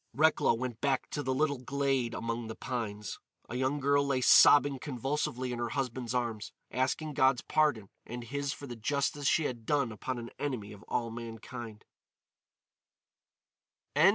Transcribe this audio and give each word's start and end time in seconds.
Recklow 0.15 0.55
went 0.55 0.81
back 0.81 1.11
to 1.11 1.21
the 1.21 1.31
little 1.31 1.59
glade 1.59 2.15
among 2.15 2.47
the 2.47 2.55
pines. 2.55 3.19
A 3.47 3.53
young 3.55 3.79
girl 3.79 4.03
lay 4.03 4.19
sobbing 4.19 4.79
convulsively 4.79 5.53
in 5.53 5.59
her 5.59 5.69
husband's 5.69 6.15
arms, 6.15 6.51
asking 6.71 7.13
God's 7.13 7.41
pardon 7.43 7.87
and 8.03 8.23
his 8.23 8.51
for 8.51 8.65
the 8.65 8.75
justice 8.75 9.27
she 9.27 9.43
had 9.43 9.63
done 9.63 9.91
upon 9.91 10.17
an 10.17 10.31
enemy 10.39 10.71
of 10.73 10.81
all 10.87 11.11
mankind. 11.11 11.85